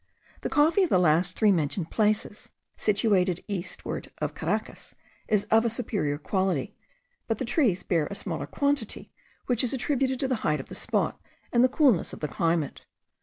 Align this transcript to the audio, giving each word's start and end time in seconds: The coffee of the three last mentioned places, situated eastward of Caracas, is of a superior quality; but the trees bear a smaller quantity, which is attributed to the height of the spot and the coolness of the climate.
The 0.41 0.49
coffee 0.49 0.81
of 0.81 0.89
the 0.89 0.95
three 0.95 1.03
last 1.03 1.41
mentioned 1.43 1.91
places, 1.91 2.49
situated 2.75 3.43
eastward 3.47 4.09
of 4.17 4.33
Caracas, 4.33 4.95
is 5.27 5.43
of 5.51 5.63
a 5.63 5.69
superior 5.69 6.17
quality; 6.17 6.75
but 7.27 7.37
the 7.37 7.45
trees 7.45 7.83
bear 7.83 8.07
a 8.07 8.15
smaller 8.15 8.47
quantity, 8.47 9.13
which 9.45 9.63
is 9.63 9.73
attributed 9.75 10.19
to 10.21 10.27
the 10.27 10.37
height 10.41 10.59
of 10.59 10.69
the 10.69 10.73
spot 10.73 11.21
and 11.53 11.63
the 11.63 11.69
coolness 11.69 12.13
of 12.13 12.19
the 12.19 12.27
climate. 12.27 12.83